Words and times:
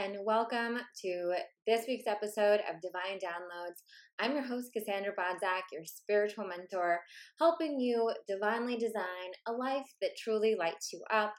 and 0.00 0.16
welcome 0.24 0.78
to 0.98 1.34
this 1.66 1.84
week's 1.86 2.06
episode 2.06 2.60
of 2.60 2.80
Divine 2.80 3.18
Downloads. 3.22 3.82
I'm 4.18 4.32
your 4.32 4.42
host, 4.42 4.70
Cassandra 4.72 5.12
Bodzak, 5.12 5.64
your 5.70 5.84
spiritual 5.84 6.46
mentor, 6.46 7.00
helping 7.38 7.78
you 7.78 8.10
divinely 8.26 8.78
design 8.78 9.04
a 9.46 9.52
life 9.52 9.84
that 10.00 10.16
truly 10.16 10.56
lights 10.58 10.90
you 10.90 11.02
up. 11.12 11.34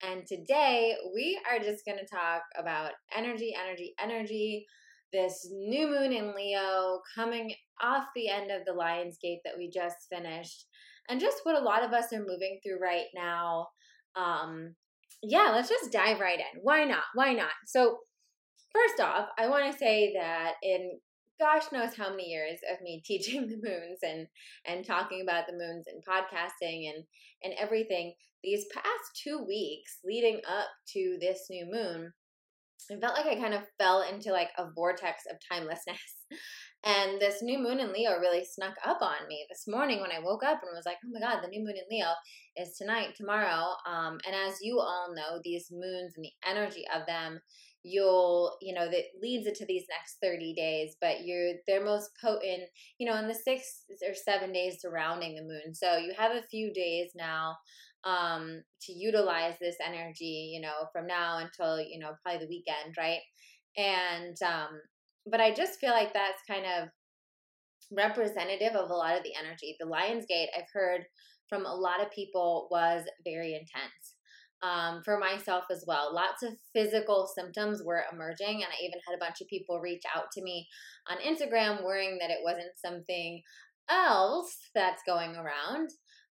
And 0.00 0.22
today 0.28 0.94
we 1.12 1.40
are 1.50 1.58
just 1.58 1.84
going 1.84 1.98
to 1.98 2.06
talk 2.06 2.42
about 2.56 2.92
energy, 3.16 3.52
energy, 3.60 3.94
energy. 4.00 4.64
This 5.12 5.48
new 5.50 5.88
moon 5.88 6.12
in 6.12 6.36
Leo 6.36 7.00
coming 7.16 7.52
off 7.82 8.04
the 8.14 8.28
end 8.28 8.52
of 8.52 8.64
the 8.64 8.74
Lion's 8.74 9.18
Gate 9.20 9.40
that 9.44 9.58
we 9.58 9.68
just 9.74 9.96
finished, 10.08 10.66
and 11.08 11.20
just 11.20 11.40
what 11.42 11.60
a 11.60 11.64
lot 11.64 11.82
of 11.82 11.92
us 11.92 12.12
are 12.12 12.20
moving 12.20 12.60
through 12.62 12.78
right 12.80 13.06
now. 13.12 13.66
Um, 14.14 14.76
yeah, 15.22 15.50
let's 15.54 15.68
just 15.68 15.92
dive 15.92 16.20
right 16.20 16.38
in. 16.38 16.60
Why 16.62 16.84
not? 16.84 17.04
Why 17.14 17.32
not? 17.32 17.52
So, 17.66 17.98
first 18.72 19.00
off, 19.00 19.28
I 19.38 19.48
want 19.48 19.70
to 19.70 19.78
say 19.78 20.12
that 20.14 20.54
in 20.62 20.98
gosh 21.40 21.64
knows 21.72 21.94
how 21.96 22.10
many 22.10 22.28
years 22.28 22.60
of 22.72 22.80
me 22.80 23.02
teaching 23.04 23.48
the 23.48 23.56
moons 23.56 23.98
and 24.02 24.26
and 24.66 24.84
talking 24.84 25.22
about 25.22 25.46
the 25.46 25.52
moons 25.52 25.86
and 25.86 26.02
podcasting 26.04 26.88
and 26.88 27.04
and 27.42 27.54
everything 27.58 28.14
these 28.42 28.66
past 28.72 29.20
2 29.24 29.44
weeks 29.46 29.98
leading 30.04 30.40
up 30.48 30.68
to 30.92 31.18
this 31.20 31.46
new 31.50 31.66
moon 31.70 32.12
I 32.90 32.96
felt 33.00 33.16
like 33.16 33.26
I 33.26 33.40
kind 33.40 33.54
of 33.54 33.62
fell 33.78 34.02
into 34.02 34.30
like 34.30 34.50
a 34.58 34.70
vortex 34.74 35.22
of 35.30 35.38
timelessness 35.50 35.98
And 36.84 37.18
this 37.18 37.42
new 37.42 37.58
moon 37.58 37.80
in 37.80 37.92
Leo 37.92 38.18
really 38.18 38.44
snuck 38.44 38.74
up 38.84 39.00
on 39.00 39.26
me 39.26 39.46
this 39.48 39.64
morning 39.66 40.00
when 40.02 40.12
I 40.12 40.18
woke 40.18 40.44
up 40.44 40.60
and 40.62 40.70
was 40.74 40.84
like, 40.84 40.98
oh 41.02 41.08
my 41.10 41.20
God, 41.20 41.42
the 41.42 41.48
new 41.48 41.64
moon 41.64 41.76
in 41.76 41.84
Leo 41.90 42.08
is 42.56 42.76
tonight, 42.76 43.14
tomorrow. 43.16 43.72
Um, 43.88 44.18
and 44.26 44.34
as 44.34 44.58
you 44.60 44.80
all 44.80 45.14
know, 45.14 45.40
these 45.42 45.68
moons 45.72 46.12
and 46.16 46.24
the 46.24 46.32
energy 46.46 46.84
of 46.94 47.06
them, 47.06 47.40
you'll, 47.84 48.56
you 48.60 48.74
know, 48.74 48.90
that 48.90 49.04
leads 49.22 49.46
it 49.46 49.54
to 49.56 49.66
these 49.66 49.84
next 49.88 50.16
30 50.22 50.54
days, 50.54 50.96
but 51.00 51.24
you're, 51.24 51.52
they're 51.66 51.84
most 51.84 52.10
potent, 52.22 52.64
you 52.98 53.06
know, 53.10 53.18
in 53.18 53.28
the 53.28 53.34
six 53.34 53.84
or 54.06 54.14
seven 54.14 54.52
days 54.52 54.76
surrounding 54.80 55.36
the 55.36 55.42
moon. 55.42 55.74
So 55.74 55.96
you 55.96 56.12
have 56.16 56.32
a 56.32 56.46
few 56.50 56.70
days 56.74 57.12
now 57.14 57.56
um, 58.04 58.62
to 58.82 58.92
utilize 58.92 59.54
this 59.58 59.76
energy, 59.82 60.52
you 60.54 60.60
know, 60.60 60.88
from 60.92 61.06
now 61.06 61.38
until, 61.38 61.80
you 61.80 61.98
know, 61.98 62.12
probably 62.22 62.40
the 62.40 62.50
weekend, 62.50 62.94
right? 62.98 63.20
And 63.76 64.36
um, 64.42 64.80
but 65.26 65.40
I 65.40 65.52
just 65.52 65.80
feel 65.80 65.90
like 65.90 66.12
that's 66.12 66.42
kind 66.48 66.64
of 66.66 66.88
representative 67.92 68.74
of 68.74 68.90
a 68.90 68.94
lot 68.94 69.16
of 69.16 69.22
the 69.22 69.34
energy. 69.38 69.76
The 69.78 69.86
Lion's 69.86 70.26
Gate, 70.26 70.48
I've 70.56 70.70
heard 70.72 71.04
from 71.48 71.66
a 71.66 71.74
lot 71.74 72.02
of 72.02 72.10
people, 72.10 72.68
was 72.70 73.04
very 73.24 73.54
intense. 73.54 74.14
Um, 74.62 75.02
for 75.04 75.18
myself 75.18 75.64
as 75.70 75.84
well. 75.86 76.14
Lots 76.14 76.42
of 76.42 76.54
physical 76.72 77.30
symptoms 77.36 77.82
were 77.84 78.04
emerging, 78.10 78.62
and 78.62 78.64
I 78.64 78.82
even 78.82 78.98
had 79.06 79.14
a 79.14 79.18
bunch 79.18 79.42
of 79.42 79.48
people 79.48 79.78
reach 79.78 80.04
out 80.16 80.30
to 80.32 80.42
me 80.42 80.66
on 81.06 81.18
Instagram 81.18 81.84
worrying 81.84 82.16
that 82.18 82.30
it 82.30 82.38
wasn't 82.42 82.72
something 82.82 83.42
else 83.90 84.56
that's 84.74 85.02
going 85.06 85.36
around, 85.36 85.90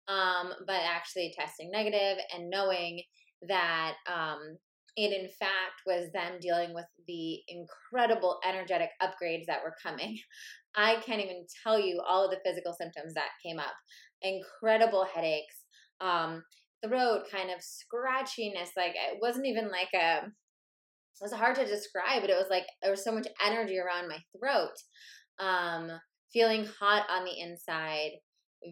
um, 0.08 0.54
but 0.66 0.80
actually 0.82 1.34
testing 1.36 1.70
negative 1.70 2.24
and 2.34 2.48
knowing 2.48 3.02
that 3.48 3.94
um, 4.10 4.56
it 4.96 5.12
in 5.12 5.28
fact 5.38 5.82
was 5.86 6.10
them 6.12 6.38
dealing 6.40 6.74
with 6.74 6.84
the 7.06 7.38
incredible 7.48 8.38
energetic 8.46 8.90
upgrades 9.02 9.46
that 9.46 9.62
were 9.64 9.74
coming. 9.82 10.18
I 10.76 10.96
can't 11.04 11.20
even 11.22 11.46
tell 11.62 11.78
you 11.78 12.00
all 12.06 12.24
of 12.24 12.30
the 12.30 12.40
physical 12.44 12.72
symptoms 12.72 13.14
that 13.14 13.28
came 13.44 13.58
up. 13.58 13.74
Incredible 14.22 15.06
headaches, 15.12 15.56
um, 16.00 16.42
throat 16.84 17.24
kind 17.30 17.50
of 17.50 17.58
scratchiness. 17.58 18.70
Like 18.76 18.94
it 18.94 19.18
wasn't 19.20 19.46
even 19.46 19.70
like 19.70 19.90
a, 19.94 20.26
it 20.26 21.20
was 21.20 21.32
hard 21.32 21.56
to 21.56 21.66
describe, 21.66 22.22
but 22.22 22.30
it 22.30 22.36
was 22.36 22.48
like 22.50 22.64
there 22.80 22.90
was 22.90 23.04
so 23.04 23.12
much 23.12 23.26
energy 23.44 23.78
around 23.78 24.08
my 24.08 24.18
throat. 24.38 24.72
Um, 25.38 25.90
feeling 26.32 26.66
hot 26.80 27.04
on 27.10 27.24
the 27.24 27.38
inside, 27.38 28.12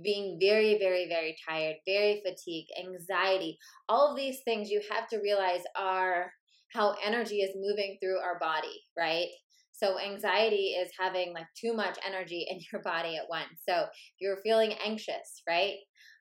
being 0.03 0.39
very, 0.41 0.79
very, 0.79 1.09
very 1.09 1.37
tired, 1.49 1.77
very 1.87 2.23
fatigued, 2.25 2.71
anxiety, 2.79 3.59
all 3.89 4.11
of 4.11 4.17
these 4.17 4.41
things 4.45 4.71
you 4.71 4.81
have 4.91 5.09
to 5.09 5.19
realize 5.19 5.63
are 5.77 6.33
how 6.73 6.95
energy 7.05 7.41
is 7.41 7.57
moving 7.57 7.99
through 8.01 8.19
our 8.19 8.39
body, 8.39 8.83
right? 8.97 9.29
So 9.73 9.99
anxiety 9.99 10.77
is 10.79 10.93
having 10.99 11.33
like 11.33 11.47
too 11.59 11.75
much 11.75 11.99
energy 12.07 12.47
in 12.49 12.61
your 12.73 12.83
body 12.85 13.17
at 13.17 13.29
once. 13.29 13.63
So 13.69 13.87
you're 14.21 14.43
feeling 14.43 14.75
anxious, 14.85 15.43
right? 15.49 15.77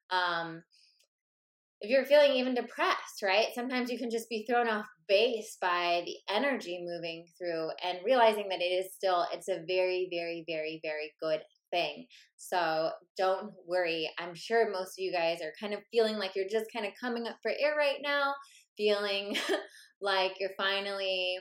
Um, 0.10 0.64
if 1.82 1.90
you're 1.90 2.06
feeling 2.06 2.34
even 2.34 2.56
depressed, 2.56 3.22
right? 3.24 3.48
Sometimes 3.56 3.90
you 3.90 3.98
can 3.98 4.10
just 4.10 4.30
be 4.30 4.46
thrown 4.46 4.68
off 4.68 4.86
base 5.08 5.58
by 5.62 6.04
the 6.06 6.16
energy 6.34 6.86
moving 6.86 7.26
through 7.38 7.70
and 7.84 8.00
realizing 8.06 8.50
that 8.50 8.62
it 8.62 8.66
is 8.66 8.94
still 8.94 9.26
it's 9.34 9.48
a 9.48 9.64
very 9.66 10.08
very 10.12 10.44
very 10.48 10.80
very 10.84 11.14
good 11.22 11.42
thing. 11.72 12.06
So 12.38 12.92
don't 13.18 13.52
worry. 13.68 14.10
I'm 14.18 14.36
sure 14.36 14.72
most 14.72 14.98
of 14.98 15.00
you 15.00 15.12
guys 15.12 15.40
are 15.42 15.54
kind 15.60 15.74
of 15.74 15.82
feeling 15.92 16.18
like 16.18 16.32
you're 16.36 16.50
just 16.50 16.72
kind 16.74 16.86
of 16.86 16.94
coming 17.00 17.28
up 17.28 17.38
for 17.42 17.52
air 17.52 17.76
right 17.78 18.00
now, 18.02 18.34
feeling 18.78 19.36
like 20.02 20.34
you're 20.40 20.52
finally 20.58 21.38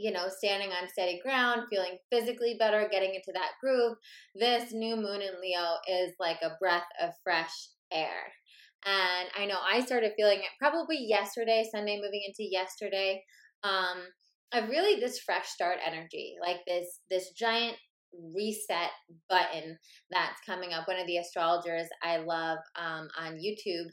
you 0.00 0.12
know, 0.12 0.28
standing 0.30 0.70
on 0.70 0.88
steady 0.88 1.20
ground, 1.22 1.62
feeling 1.68 1.98
physically 2.10 2.56
better, 2.58 2.88
getting 2.90 3.14
into 3.14 3.32
that 3.34 3.50
groove. 3.60 3.98
This 4.34 4.72
new 4.72 4.96
moon 4.96 5.20
in 5.20 5.40
Leo 5.42 5.76
is 5.86 6.14
like 6.18 6.38
a 6.42 6.56
breath 6.58 6.86
of 7.02 7.10
fresh 7.22 7.52
air. 7.92 8.32
And 8.86 9.28
I 9.38 9.44
know 9.44 9.58
I 9.60 9.84
started 9.84 10.12
feeling 10.16 10.38
it 10.38 10.58
probably 10.58 10.96
yesterday, 10.98 11.68
Sunday 11.70 11.96
moving 11.96 12.22
into 12.26 12.50
yesterday. 12.50 13.22
Um, 13.62 13.98
of 14.52 14.68
really 14.68 14.98
this 14.98 15.20
fresh 15.20 15.48
start 15.48 15.78
energy, 15.86 16.34
like 16.40 16.58
this 16.66 17.00
this 17.08 17.30
giant 17.32 17.76
reset 18.34 18.90
button 19.28 19.78
that's 20.10 20.40
coming 20.46 20.72
up. 20.72 20.88
One 20.88 20.98
of 20.98 21.06
the 21.06 21.18
astrologers 21.18 21.88
I 22.02 22.18
love 22.18 22.58
um, 22.76 23.08
on 23.18 23.38
YouTube, 23.38 23.90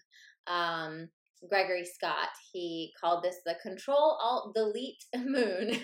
um, 0.52 1.10
Gregory 1.50 1.86
Scott, 1.86 2.30
he 2.52 2.92
called 3.00 3.24
this 3.24 3.38
the 3.46 3.56
Control 3.62 4.18
Alt 4.22 4.54
Delete 4.56 5.04
Moon. 5.16 5.80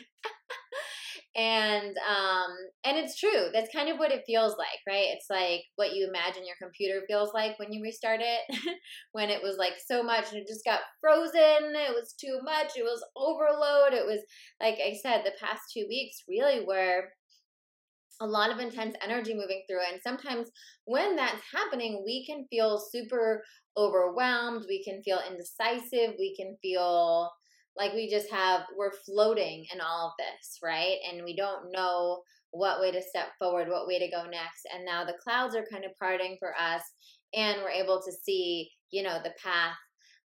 and 1.36 1.96
um 2.08 2.52
and 2.84 2.96
it's 2.98 3.20
true 3.20 3.48
that's 3.52 3.74
kind 3.74 3.90
of 3.90 3.98
what 3.98 4.12
it 4.12 4.24
feels 4.28 4.56
like 4.58 4.80
right 4.88 5.08
it's 5.10 5.26
like 5.32 5.62
what 5.78 5.96
you 5.96 6.08
imagine 6.08 6.46
your 6.46 6.56
computer 6.62 7.02
feels 7.08 7.32
like 7.34 7.58
when 7.58 7.74
you 7.74 7.82
restart 7.82 8.20
it 8.22 8.76
when 9.14 9.32
it 9.32 9.42
was 9.42 9.58
like 9.58 9.74
so 9.84 10.04
much 10.04 10.32
and 10.32 10.42
it 10.42 10.48
just 10.48 10.64
got 10.64 10.82
frozen 11.02 11.74
it 11.74 11.90
was 11.90 12.14
too 12.22 12.40
much 12.44 12.74
it 12.76 12.84
was 12.84 13.04
overload 13.16 13.94
it 13.94 14.06
was 14.06 14.22
like 14.62 14.76
i 14.76 14.94
said 15.02 15.24
the 15.24 15.32
past 15.42 15.62
two 15.74 15.86
weeks 15.90 16.18
really 16.28 16.64
were 16.64 17.06
a 18.22 18.28
lot 18.28 18.52
of 18.52 18.60
intense 18.60 18.96
energy 19.04 19.34
moving 19.34 19.64
through 19.68 19.82
it. 19.82 19.94
And 19.94 20.02
sometimes 20.02 20.50
when 20.86 21.16
that's 21.16 21.42
happening, 21.52 22.04
we 22.06 22.26
can 22.26 22.46
feel 22.50 22.80
super 22.92 23.44
overwhelmed. 23.78 24.66
We 24.68 24.84
can 24.84 25.02
feel 25.04 25.20
indecisive. 25.28 26.16
We 26.18 26.36
can 26.36 26.58
feel 26.62 27.32
like 27.76 27.94
we 27.94 28.10
just 28.10 28.30
have, 28.32 28.62
we're 28.78 28.94
floating 29.06 29.66
in 29.74 29.82
all 29.82 30.08
of 30.08 30.14
this, 30.18 30.60
right? 30.64 30.98
And 31.12 31.24
we 31.24 31.36
don't 31.36 31.72
know 31.72 32.22
what 32.52 32.80
way 32.80 32.92
to 32.92 33.02
step 33.02 33.30
forward, 33.40 33.68
what 33.68 33.88
way 33.88 33.98
to 33.98 34.12
go 34.12 34.26
next. 34.26 34.68
And 34.74 34.86
now 34.86 35.04
the 35.04 35.18
clouds 35.24 35.56
are 35.56 35.66
kind 35.72 35.86
of 35.86 35.98
parting 36.00 36.38
for 36.40 36.54
us 36.56 36.84
and 37.34 37.62
we're 37.62 37.72
able 37.72 38.00
to 38.00 38.12
see, 38.12 38.70
you 38.92 39.02
know, 39.02 39.18
the 39.24 39.34
path 39.44 39.76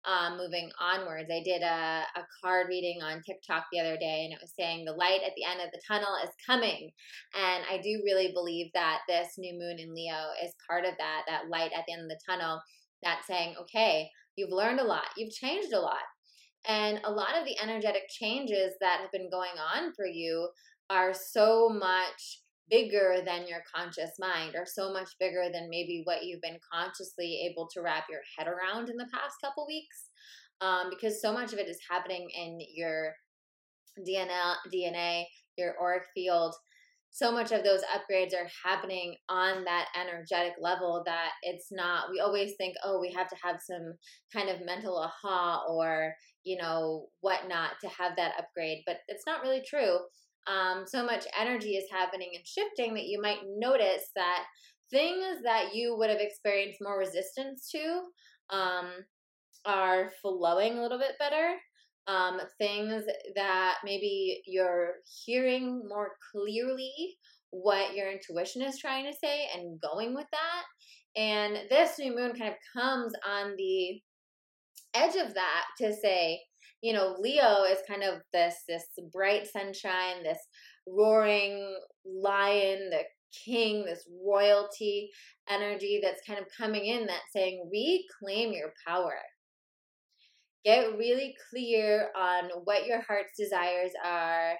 um, 0.08 0.38
moving 0.38 0.70
onwards. 0.80 1.28
I 1.30 1.42
did 1.44 1.60
a, 1.62 2.02
a 2.16 2.24
card 2.42 2.68
reading 2.68 3.02
on 3.02 3.22
TikTok 3.22 3.66
the 3.70 3.80
other 3.80 3.98
day, 3.98 4.24
and 4.24 4.32
it 4.32 4.38
was 4.40 4.52
saying 4.58 4.84
the 4.84 4.92
light 4.92 5.20
at 5.24 5.32
the 5.36 5.44
end 5.44 5.60
of 5.60 5.70
the 5.70 5.82
tunnel 5.86 6.16
is 6.24 6.30
coming. 6.46 6.90
And 7.34 7.64
I 7.70 7.76
do 7.82 8.00
really 8.04 8.32
believe 8.32 8.70
that 8.72 9.00
this 9.06 9.34
new 9.36 9.52
moon 9.52 9.78
in 9.78 9.94
Leo 9.94 10.32
is 10.42 10.54
part 10.66 10.86
of 10.86 10.94
that, 10.98 11.22
that 11.28 11.50
light 11.50 11.72
at 11.76 11.84
the 11.86 11.92
end 11.92 12.02
of 12.02 12.08
the 12.08 12.20
tunnel, 12.26 12.60
that 13.02 13.20
saying, 13.26 13.54
okay, 13.60 14.08
you've 14.36 14.50
learned 14.50 14.80
a 14.80 14.84
lot, 14.84 15.08
you've 15.16 15.34
changed 15.34 15.72
a 15.74 15.80
lot. 15.80 16.08
And 16.66 17.00
a 17.04 17.12
lot 17.12 17.38
of 17.38 17.44
the 17.44 17.58
energetic 17.62 18.08
changes 18.08 18.72
that 18.80 19.00
have 19.00 19.12
been 19.12 19.30
going 19.30 19.56
on 19.74 19.92
for 19.94 20.06
you 20.06 20.48
are 20.90 21.12
so 21.12 21.68
much 21.68 22.40
bigger 22.70 23.18
than 23.24 23.46
your 23.46 23.62
conscious 23.74 24.12
mind 24.18 24.54
or 24.54 24.64
so 24.66 24.92
much 24.92 25.08
bigger 25.18 25.44
than 25.52 25.70
maybe 25.70 26.02
what 26.04 26.24
you've 26.24 26.40
been 26.40 26.58
consciously 26.72 27.48
able 27.50 27.68
to 27.72 27.80
wrap 27.80 28.04
your 28.10 28.20
head 28.36 28.46
around 28.46 28.88
in 28.88 28.96
the 28.96 29.08
past 29.12 29.36
couple 29.42 29.66
weeks 29.66 30.10
um, 30.60 30.90
because 30.90 31.20
so 31.20 31.32
much 31.32 31.52
of 31.52 31.58
it 31.58 31.68
is 31.68 31.78
happening 31.88 32.28
in 32.34 32.58
your 32.74 33.14
DNA, 34.06 34.54
DNA, 34.74 35.24
your 35.56 35.74
auric 35.80 36.04
field. 36.14 36.54
So 37.10 37.32
much 37.32 37.52
of 37.52 37.64
those 37.64 37.80
upgrades 37.82 38.34
are 38.34 38.48
happening 38.64 39.16
on 39.28 39.64
that 39.64 39.88
energetic 39.98 40.54
level 40.60 41.02
that 41.06 41.30
it's 41.42 41.68
not, 41.72 42.10
we 42.10 42.20
always 42.20 42.52
think, 42.58 42.76
oh, 42.84 43.00
we 43.00 43.10
have 43.12 43.28
to 43.28 43.36
have 43.42 43.60
some 43.60 43.94
kind 44.32 44.50
of 44.50 44.64
mental 44.64 44.96
aha 44.96 45.64
or, 45.68 46.12
you 46.44 46.58
know, 46.60 47.06
whatnot 47.20 47.70
to 47.80 47.88
have 47.88 48.14
that 48.16 48.34
upgrade. 48.38 48.82
But 48.86 48.98
it's 49.08 49.24
not 49.26 49.42
really 49.42 49.62
true 49.66 49.98
um, 50.48 50.84
so 50.86 51.04
much 51.04 51.26
energy 51.38 51.76
is 51.76 51.90
happening 51.90 52.30
and 52.34 52.46
shifting 52.46 52.94
that 52.94 53.06
you 53.06 53.20
might 53.20 53.40
notice 53.58 54.10
that 54.16 54.44
things 54.90 55.42
that 55.44 55.74
you 55.74 55.96
would 55.98 56.10
have 56.10 56.20
experienced 56.20 56.80
more 56.80 56.98
resistance 56.98 57.70
to 57.70 58.00
um, 58.56 58.86
are 59.66 60.10
flowing 60.22 60.78
a 60.78 60.82
little 60.82 60.98
bit 60.98 61.12
better. 61.18 61.56
um, 62.08 62.40
things 62.58 63.04
that 63.36 63.74
maybe 63.84 64.42
you're 64.46 64.94
hearing 65.24 65.82
more 65.88 66.12
clearly 66.32 67.16
what 67.50 67.94
your 67.94 68.10
intuition 68.10 68.62
is 68.62 68.78
trying 68.78 69.04
to 69.04 69.16
say 69.18 69.46
and 69.54 69.80
going 69.80 70.14
with 70.14 70.26
that. 70.32 71.20
And 71.20 71.58
this 71.68 71.98
new 71.98 72.14
moon 72.14 72.32
kind 72.34 72.52
of 72.52 72.82
comes 72.82 73.12
on 73.28 73.54
the 73.56 74.00
edge 74.94 75.16
of 75.16 75.34
that 75.34 75.64
to 75.78 75.94
say, 75.94 76.40
you 76.82 76.92
know, 76.92 77.16
Leo 77.18 77.64
is 77.64 77.78
kind 77.88 78.02
of 78.02 78.20
this 78.32 78.54
this 78.68 78.84
bright 79.12 79.46
sunshine, 79.46 80.22
this 80.22 80.38
roaring 80.86 81.76
lion, 82.04 82.90
the 82.90 83.02
king, 83.44 83.84
this 83.84 84.08
royalty 84.24 85.10
energy 85.48 86.00
that's 86.02 86.20
kind 86.26 86.38
of 86.38 86.46
coming 86.56 86.86
in 86.86 87.06
that's 87.06 87.32
saying, 87.32 87.70
reclaim 87.70 88.52
your 88.52 88.72
power. 88.86 89.14
Get 90.64 90.96
really 90.96 91.34
clear 91.50 92.10
on 92.16 92.50
what 92.64 92.86
your 92.86 93.00
heart's 93.02 93.36
desires 93.38 93.92
are. 94.04 94.52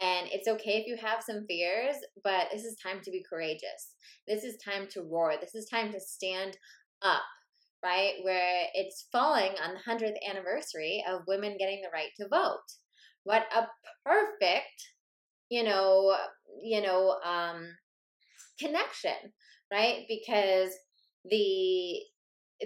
And 0.00 0.28
it's 0.32 0.48
okay 0.48 0.78
if 0.78 0.86
you 0.86 0.96
have 0.96 1.22
some 1.22 1.44
fears, 1.46 1.94
but 2.24 2.46
this 2.52 2.64
is 2.64 2.76
time 2.82 3.00
to 3.04 3.10
be 3.10 3.24
courageous. 3.28 3.94
This 4.26 4.42
is 4.42 4.56
time 4.64 4.88
to 4.90 5.02
roar. 5.02 5.34
This 5.40 5.54
is 5.54 5.68
time 5.68 5.92
to 5.92 6.00
stand 6.00 6.56
up, 7.02 7.22
right? 7.84 8.14
Where 8.22 8.64
it's 8.74 9.08
falling 9.12 9.52
on 9.62 9.74
the 9.74 9.92
100th 9.92 10.16
anniversary 10.28 11.04
of 11.08 11.26
women 11.28 11.56
getting 11.58 11.82
the 11.82 11.90
right 11.92 12.10
to 12.18 12.28
vote. 12.28 12.64
What 13.24 13.44
a 13.54 13.66
perfect, 14.04 14.92
you 15.50 15.62
know, 15.62 16.16
you 16.62 16.80
know, 16.80 17.18
um, 17.24 17.66
connection, 18.58 19.32
right? 19.72 20.04
Because 20.08 20.70
the 21.30 22.00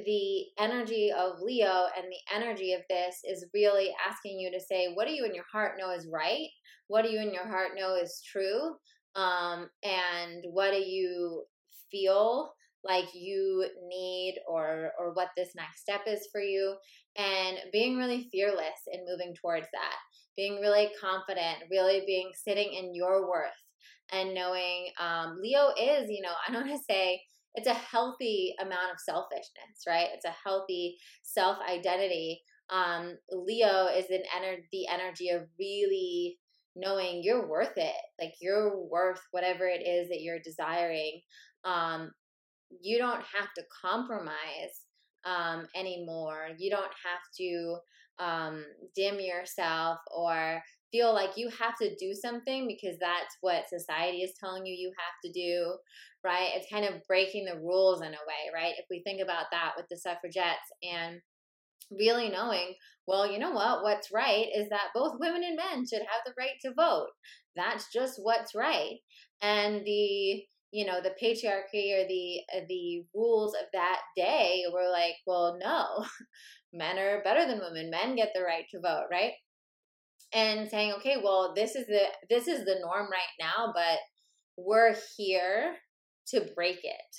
the 0.05 0.45
energy 0.59 1.11
of 1.11 1.41
Leo 1.41 1.87
and 1.97 2.07
the 2.07 2.37
energy 2.37 2.75
of 2.75 2.83
this 2.91 3.17
is 3.25 3.47
really 3.55 3.91
asking 4.09 4.39
you 4.39 4.51
to 4.51 4.61
say, 4.61 4.93
what 4.93 5.09
do 5.09 5.15
you 5.15 5.25
in 5.25 5.35
your 5.35 5.47
heart 5.51 5.79
know 5.79 5.91
is 5.91 6.07
right? 6.13 6.49
What 6.89 7.03
do 7.03 7.11
you 7.11 7.21
in 7.21 7.33
your 7.33 7.49
heart 7.49 7.71
know 7.77 7.95
is 7.95 8.23
true? 8.31 8.77
Um, 9.17 9.69
and 9.83 10.45
what 10.53 10.73
do 10.73 10.79
you 10.79 11.45
feel 11.91 12.53
like 12.89 13.15
you 13.15 13.69
need 13.89 14.37
or 14.49 14.93
or 14.99 15.13
what 15.13 15.29
this 15.37 15.51
next 15.55 15.83
step 15.83 16.03
is 16.07 16.29
for 16.33 16.41
you 16.41 16.77
and 17.17 17.59
being 17.73 17.97
really 17.97 18.29
fearless 18.33 18.81
in 18.93 19.05
moving 19.09 19.35
towards 19.35 19.67
that 19.73 19.97
being 20.37 20.61
really 20.61 20.91
confident 21.01 21.59
really 21.71 22.03
being 22.07 22.31
sitting 22.35 22.73
in 22.73 22.95
your 22.95 23.29
worth 23.29 23.53
and 24.13 24.35
knowing 24.35 24.89
um, 25.01 25.39
Leo 25.41 25.69
is, 25.79 26.09
you 26.09 26.23
know, 26.23 26.33
I 26.49 26.53
don't 26.53 26.67
want 26.67 26.79
to 26.79 26.85
say 26.85 27.21
it's 27.55 27.69
a 27.69 27.75
healthy 27.75 28.55
amount 28.61 28.93
of 28.93 29.01
selfishness, 29.01 29.85
right? 29.87 30.09
It's 30.15 30.25
a 30.25 30.35
healthy 30.45 30.97
self 31.23 31.59
identity. 31.69 32.43
Um, 32.71 33.17
Leo 33.31 33.87
is 33.87 34.07
an 34.11 34.23
ener- 34.37 34.63
the 34.73 34.87
energy 34.93 35.31
of 35.31 35.43
really 35.59 36.39
knowing 36.77 37.23
you're 37.25 37.49
worth 37.49 37.73
it, 37.77 37.97
like 38.21 38.35
you're 38.41 38.79
worth 38.79 39.21
whatever 39.31 39.67
it 39.67 39.87
is 39.87 40.09
that 40.11 40.21
you're 40.21 40.39
desiring. 40.39 41.23
Um, 41.65 42.13
you 42.83 42.99
don't 42.99 43.23
have 43.35 43.53
to 43.57 43.63
compromise 43.83 44.85
um, 45.25 45.67
anymore. 45.75 46.49
You 46.59 46.71
don't 46.71 46.85
have 46.85 47.21
to 47.39 47.77
um, 48.19 48.65
dim 48.95 49.21
yourself 49.21 49.99
or 50.15 50.63
feel 50.91 51.13
like 51.13 51.37
you 51.37 51.51
have 51.51 51.77
to 51.77 51.95
do 51.97 52.15
something 52.15 52.67
because 52.67 52.99
that's 52.99 53.37
what 53.41 53.69
society 53.69 54.19
is 54.19 54.33
telling 54.41 54.65
you 54.65 54.75
you 54.75 54.91
have 54.97 55.15
to 55.25 55.33
do, 55.39 55.77
right? 56.25 56.51
It's 56.55 56.71
kind 56.73 56.85
of 56.85 57.03
breaking 57.07 57.45
the 57.45 57.61
rules 57.61 58.01
in 58.01 58.09
a 58.09 58.11
way, 58.11 58.53
right? 58.55 58.75
If 58.79 58.87
we 58.91 59.03
think 59.05 59.21
about 59.23 59.47
that 59.53 59.73
with 59.77 59.87
the 59.91 59.97
suffragettes 59.97 60.71
and 60.83 61.21
really 61.91 62.29
knowing, 62.29 62.75
well, 63.07 63.31
you 63.31 63.39
know 63.39 63.53
what? 63.53 63.83
What's 63.83 64.13
right 64.13 64.47
is 64.55 64.69
that 64.71 64.91
both 64.95 65.21
women 65.21 65.43
and 65.45 65.57
men 65.57 65.87
should 65.87 66.03
have 66.03 66.23
the 66.25 66.35
right 66.39 66.57
to 66.63 66.75
vote. 66.75 67.09
That's 67.57 67.87
just 67.93 68.19
what's 68.23 68.55
right. 68.55 68.97
And 69.43 69.85
the 69.85 70.43
you 70.71 70.85
know 70.85 71.01
the 71.01 71.15
patriarchy 71.23 71.95
or 71.95 72.07
the 72.07 72.41
uh, 72.55 72.65
the 72.69 73.05
rules 73.15 73.55
of 73.55 73.67
that 73.73 74.01
day 74.17 74.65
were 74.73 74.91
like 74.91 75.15
well 75.27 75.59
no 75.61 76.05
men 76.73 76.99
are 76.99 77.23
better 77.23 77.47
than 77.47 77.61
women. 77.61 77.91
Men 77.91 78.17
get 78.17 78.31
the 78.35 78.43
right 78.43 78.65
to 78.71 78.81
vote 78.81 79.07
right? 79.11 79.33
And 80.33 80.69
saying 80.69 80.93
okay 80.99 81.17
well 81.23 81.55
this 81.55 81.75
is 81.75 81.87
the 81.87 82.03
this 82.29 82.49
is 82.49 82.65
the 82.65 82.79
norm 82.81 83.09
right 83.11 83.35
now 83.41 83.73
but 83.75 83.99
we're 84.57 84.95
here 85.17 85.77
to 86.29 86.41
break 86.55 86.81
it 86.83 87.17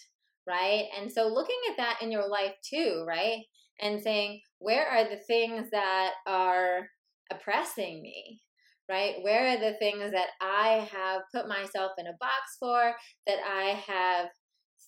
right? 0.48 0.86
And 1.00 1.12
so 1.12 1.28
looking 1.28 1.60
at 1.72 1.78
that 1.78 2.00
in 2.02 2.12
your 2.12 2.28
life 2.28 2.54
too 2.64 3.04
right? 3.08 3.40
And 3.82 4.02
saying 4.02 4.42
where 4.60 4.88
are 4.88 5.06
the 5.06 5.22
things 5.28 5.70
that 5.72 6.12
are 6.28 6.88
oppressing 7.32 8.02
me 8.02 8.42
right 8.90 9.16
where 9.22 9.48
are 9.48 9.60
the 9.60 9.78
things 9.80 10.12
that 10.12 10.30
i 10.42 10.88
have 10.92 11.22
put 11.34 11.48
myself 11.48 11.92
in 11.98 12.08
a 12.08 12.18
box 12.20 12.58
for 12.60 12.94
that 13.28 13.40
i 13.46 13.70
have 13.88 14.28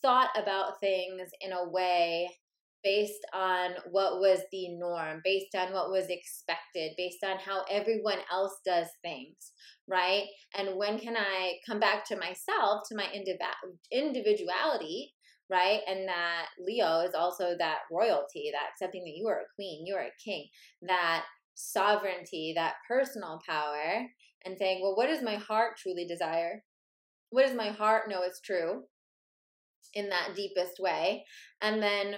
thought 0.01 0.29
about 0.35 0.79
things 0.79 1.29
in 1.41 1.51
a 1.51 1.69
way 1.69 2.27
based 2.83 3.25
on 3.33 3.71
what 3.91 4.19
was 4.19 4.39
the 4.51 4.69
norm, 4.77 5.21
based 5.23 5.55
on 5.55 5.73
what 5.73 5.91
was 5.91 6.07
expected, 6.09 6.93
based 6.97 7.23
on 7.23 7.37
how 7.37 7.63
everyone 7.69 8.17
else 8.31 8.57
does 8.65 8.87
things, 9.01 9.51
right? 9.87 10.25
And 10.57 10.77
when 10.77 10.99
can 10.99 11.15
I 11.15 11.53
come 11.67 11.79
back 11.79 12.05
to 12.07 12.15
myself, 12.17 12.83
to 12.89 12.95
my 12.95 13.07
individuality, 13.91 15.13
right? 15.49 15.81
And 15.87 16.07
that 16.07 16.45
Leo 16.59 17.01
is 17.01 17.13
also 17.13 17.55
that 17.59 17.79
royalty, 17.91 18.51
that 18.53 18.69
accepting 18.71 19.03
that 19.03 19.15
you 19.15 19.27
are 19.27 19.41
a 19.41 19.53
queen, 19.55 19.85
you 19.85 19.95
are 19.95 20.05
a 20.05 20.23
king, 20.23 20.47
that 20.87 21.23
sovereignty, 21.55 22.53
that 22.55 22.75
personal 22.87 23.39
power, 23.47 24.07
and 24.45 24.57
saying, 24.57 24.81
well, 24.81 24.95
what 24.95 25.07
does 25.07 25.21
my 25.21 25.35
heart 25.35 25.77
truly 25.77 26.05
desire? 26.05 26.63
What 27.29 27.45
does 27.45 27.55
my 27.55 27.69
heart 27.69 28.09
know 28.09 28.23
is 28.23 28.41
true? 28.43 28.83
in 29.93 30.09
that 30.09 30.35
deepest 30.35 30.79
way 30.79 31.25
and 31.61 31.81
then 31.81 32.15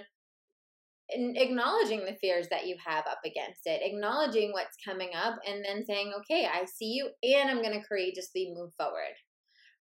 acknowledging 1.10 2.06
the 2.06 2.16
fears 2.20 2.48
that 2.50 2.66
you 2.66 2.76
have 2.86 3.06
up 3.10 3.20
against 3.26 3.62
it, 3.66 3.82
acknowledging 3.84 4.52
what's 4.52 4.78
coming 4.84 5.10
up, 5.14 5.38
and 5.46 5.64
then 5.64 5.86
saying, 5.86 6.12
okay, 6.18 6.48
I 6.52 6.66
see 6.66 6.94
you, 6.94 7.10
and 7.24 7.50
I'm 7.50 7.62
going 7.62 7.80
to 7.80 7.88
courageously 7.88 8.54
move 8.56 8.72
forward. 8.78 9.14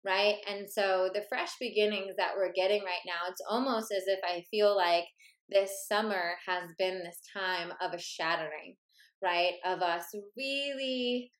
Right. 0.03 0.37
And 0.49 0.67
so 0.69 1.09
the 1.13 1.23
fresh 1.29 1.51
beginnings 1.59 2.15
that 2.17 2.31
we're 2.35 2.51
getting 2.53 2.81
right 2.81 3.05
now, 3.05 3.29
it's 3.29 3.41
almost 3.47 3.93
as 3.95 4.03
if 4.07 4.19
I 4.25 4.43
feel 4.49 4.75
like 4.75 5.05
this 5.47 5.71
summer 5.87 6.31
has 6.47 6.71
been 6.79 7.03
this 7.03 7.19
time 7.31 7.71
of 7.79 7.93
a 7.93 7.99
shattering, 7.99 8.77
right? 9.23 9.53
Of 9.65 9.81
us 9.81 10.05
really, 10.37 11.31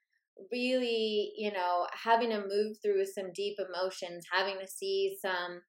really, 0.52 1.34
you 1.38 1.52
know, 1.52 1.88
having 1.94 2.30
to 2.30 2.46
move 2.48 2.78
through 2.84 3.06
some 3.06 3.32
deep 3.34 3.58
emotions, 3.60 4.26
having 4.32 4.60
to 4.60 4.68
see 4.68 5.18
some 5.22 5.62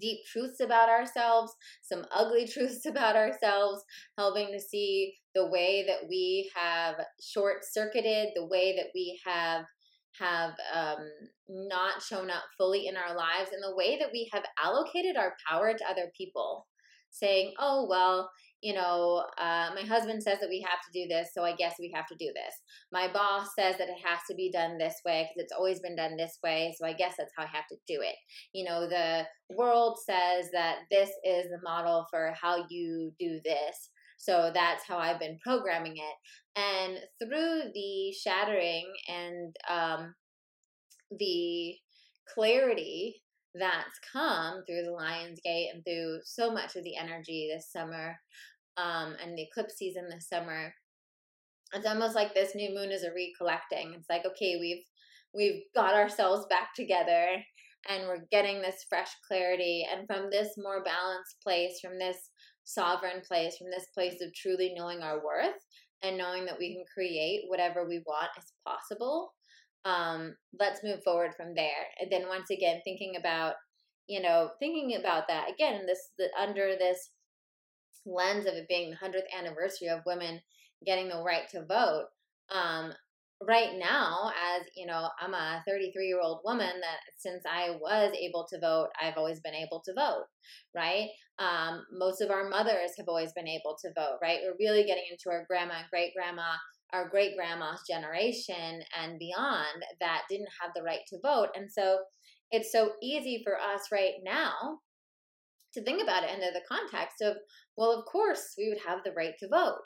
deep 0.00 0.18
truths 0.30 0.60
about 0.60 0.88
ourselves, 0.88 1.52
some 1.82 2.04
ugly 2.14 2.46
truths 2.52 2.86
about 2.86 3.16
ourselves, 3.16 3.82
helping 4.16 4.48
to 4.52 4.60
see 4.60 5.14
the 5.34 5.46
way 5.48 5.84
that 5.86 6.08
we 6.08 6.50
have 6.54 6.96
short 7.20 7.64
circuited, 7.64 8.28
the 8.34 8.46
way 8.46 8.76
that 8.76 8.88
we 8.94 9.18
have 9.24 9.64
have 10.18 10.54
um, 10.74 10.98
not 11.48 12.02
shown 12.02 12.28
up 12.28 12.42
fully 12.56 12.88
in 12.88 12.96
our 12.96 13.14
lives, 13.14 13.50
and 13.52 13.62
the 13.62 13.76
way 13.76 13.96
that 13.98 14.10
we 14.12 14.28
have 14.32 14.42
allocated 14.62 15.16
our 15.16 15.34
power 15.48 15.72
to 15.72 15.88
other 15.88 16.10
people, 16.16 16.66
saying, 17.10 17.54
"Oh 17.58 17.86
well." 17.88 18.30
You 18.60 18.74
know, 18.74 19.24
uh, 19.38 19.70
my 19.74 19.82
husband 19.86 20.22
says 20.22 20.40
that 20.40 20.48
we 20.48 20.60
have 20.68 20.80
to 20.80 20.92
do 20.92 21.08
this, 21.08 21.30
so 21.32 21.44
I 21.44 21.54
guess 21.54 21.74
we 21.78 21.92
have 21.94 22.06
to 22.08 22.16
do 22.16 22.26
this. 22.34 22.54
My 22.92 23.10
boss 23.12 23.48
says 23.56 23.76
that 23.78 23.88
it 23.88 23.98
has 24.04 24.18
to 24.28 24.34
be 24.34 24.50
done 24.50 24.78
this 24.78 24.96
way 25.04 25.28
because 25.28 25.44
it's 25.44 25.52
always 25.56 25.80
been 25.80 25.96
done 25.96 26.16
this 26.16 26.38
way, 26.42 26.74
so 26.76 26.86
I 26.86 26.92
guess 26.92 27.14
that's 27.16 27.32
how 27.36 27.44
I 27.44 27.46
have 27.46 27.66
to 27.68 27.76
do 27.86 28.00
it. 28.00 28.16
You 28.52 28.64
know, 28.64 28.88
the 28.88 29.26
world 29.50 29.98
says 30.04 30.50
that 30.52 30.78
this 30.90 31.10
is 31.24 31.46
the 31.50 31.60
model 31.62 32.06
for 32.10 32.34
how 32.40 32.64
you 32.68 33.12
do 33.20 33.40
this, 33.44 33.90
so 34.16 34.50
that's 34.52 34.84
how 34.84 34.98
I've 34.98 35.20
been 35.20 35.38
programming 35.42 35.96
it. 35.96 36.60
And 36.60 36.98
through 37.22 37.70
the 37.72 38.12
shattering 38.12 38.92
and 39.08 39.54
um, 39.70 40.14
the 41.16 41.76
clarity 42.34 43.22
that's 43.58 43.98
come 44.12 44.62
through 44.66 44.84
the 44.84 44.92
Lion's 44.92 45.40
Gate 45.44 45.70
and 45.72 45.84
through 45.84 46.20
so 46.24 46.50
much 46.50 46.76
of 46.76 46.84
the 46.84 46.96
energy 46.96 47.50
this 47.52 47.70
summer 47.70 48.18
um, 48.76 49.16
and 49.22 49.36
the 49.36 49.42
eclipse 49.42 49.76
season 49.76 50.08
this 50.08 50.28
summer. 50.28 50.74
It's 51.74 51.86
almost 51.86 52.14
like 52.14 52.34
this 52.34 52.54
new 52.54 52.74
moon 52.74 52.90
is 52.90 53.02
a 53.02 53.12
recollecting. 53.12 53.94
It's 53.94 54.08
like, 54.08 54.24
okay, 54.24 54.56
we've 54.58 54.84
we've 55.34 55.62
got 55.74 55.94
ourselves 55.94 56.46
back 56.48 56.74
together 56.74 57.36
and 57.88 58.06
we're 58.06 58.26
getting 58.30 58.60
this 58.60 58.86
fresh 58.88 59.10
clarity 59.26 59.86
and 59.90 60.06
from 60.06 60.30
this 60.30 60.54
more 60.56 60.82
balanced 60.82 61.36
place, 61.42 61.80
from 61.80 61.98
this 61.98 62.30
sovereign 62.64 63.22
place, 63.26 63.56
from 63.56 63.70
this 63.70 63.86
place 63.94 64.20
of 64.22 64.34
truly 64.34 64.72
knowing 64.76 65.00
our 65.00 65.22
worth 65.24 65.60
and 66.02 66.16
knowing 66.16 66.44
that 66.46 66.58
we 66.58 66.74
can 66.74 66.84
create 66.92 67.42
whatever 67.48 67.86
we 67.86 68.02
want 68.06 68.30
is 68.38 68.52
possible 68.66 69.32
um, 69.88 70.34
let's 70.58 70.84
move 70.84 71.02
forward 71.02 71.32
from 71.36 71.54
there. 71.54 71.86
And 72.00 72.10
then 72.12 72.28
once 72.28 72.50
again, 72.50 72.80
thinking 72.84 73.14
about, 73.18 73.54
you 74.06 74.20
know, 74.20 74.50
thinking 74.58 74.96
about 74.98 75.24
that 75.28 75.50
again, 75.50 75.86
this 75.86 76.10
the, 76.18 76.28
under 76.38 76.74
this 76.78 77.10
lens 78.06 78.46
of 78.46 78.54
it 78.54 78.68
being 78.68 78.90
the 78.90 78.96
hundredth 78.96 79.26
anniversary 79.36 79.88
of 79.88 80.00
women 80.06 80.40
getting 80.86 81.08
the 81.08 81.22
right 81.24 81.48
to 81.50 81.64
vote. 81.66 82.06
um, 82.50 82.92
right 83.46 83.78
now 83.78 84.32
as 84.56 84.66
you 84.74 84.84
know 84.84 85.08
i'm 85.20 85.32
a 85.32 85.62
33 85.68 86.06
year 86.08 86.20
old 86.20 86.40
woman 86.44 86.72
that 86.80 86.98
since 87.16 87.44
i 87.48 87.70
was 87.80 88.12
able 88.20 88.44
to 88.48 88.58
vote 88.58 88.88
i've 89.00 89.16
always 89.16 89.38
been 89.40 89.54
able 89.54 89.80
to 89.84 89.94
vote 89.94 90.24
right 90.74 91.08
um, 91.38 91.84
most 91.92 92.20
of 92.20 92.30
our 92.32 92.48
mothers 92.48 92.90
have 92.98 93.06
always 93.06 93.32
been 93.34 93.46
able 93.46 93.76
to 93.80 93.90
vote 93.94 94.18
right 94.20 94.40
we're 94.42 94.56
really 94.58 94.84
getting 94.84 95.04
into 95.10 95.30
our 95.30 95.44
grandma 95.48 95.74
great 95.90 96.12
grandma 96.16 96.50
our 96.92 97.08
great 97.08 97.36
grandma's 97.36 97.82
generation 97.88 98.82
and 99.00 99.18
beyond 99.18 99.84
that 100.00 100.22
didn't 100.28 100.48
have 100.60 100.70
the 100.74 100.82
right 100.82 101.00
to 101.08 101.18
vote 101.22 101.48
and 101.54 101.70
so 101.70 101.98
it's 102.50 102.72
so 102.72 102.92
easy 103.02 103.42
for 103.44 103.56
us 103.56 103.88
right 103.92 104.14
now 104.24 104.78
to 105.74 105.82
think 105.82 106.02
about 106.02 106.24
it 106.24 106.30
under 106.30 106.50
the 106.52 106.62
context 106.68 107.20
of 107.20 107.36
well 107.76 107.92
of 107.92 108.04
course 108.06 108.54
we 108.56 108.68
would 108.68 108.80
have 108.86 109.00
the 109.04 109.12
right 109.12 109.34
to 109.38 109.48
vote 109.48 109.82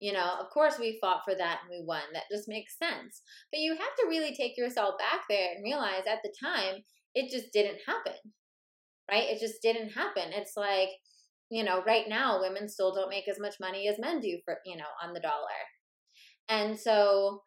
you 0.00 0.14
know, 0.14 0.32
of 0.40 0.48
course 0.48 0.78
we 0.78 0.98
fought 0.98 1.20
for 1.26 1.34
that 1.34 1.60
and 1.62 1.70
we 1.70 1.84
won. 1.86 2.02
That 2.14 2.24
just 2.32 2.48
makes 2.48 2.78
sense. 2.78 3.20
But 3.52 3.60
you 3.60 3.72
have 3.72 3.94
to 4.00 4.08
really 4.08 4.34
take 4.34 4.56
yourself 4.56 4.94
back 4.98 5.20
there 5.28 5.52
and 5.54 5.62
realize 5.62 6.04
at 6.08 6.20
the 6.24 6.32
time 6.42 6.82
it 7.14 7.30
just 7.30 7.52
didn't 7.52 7.78
happen. 7.86 8.18
Right? 9.10 9.28
It 9.28 9.40
just 9.40 9.60
didn't 9.62 9.90
happen. 9.90 10.32
It's 10.32 10.56
like, 10.56 10.88
you 11.50 11.64
know, 11.64 11.82
right 11.86 12.08
now 12.08 12.40
women 12.40 12.68
still 12.68 12.94
don't 12.94 13.10
make 13.10 13.28
as 13.28 13.38
much 13.38 13.56
money 13.60 13.88
as 13.88 13.98
men 13.98 14.20
do 14.20 14.38
for, 14.44 14.58
you 14.64 14.76
know, 14.76 14.88
on 15.04 15.12
the 15.12 15.20
dollar. 15.20 15.60
And 16.50 16.78
so 16.78 17.42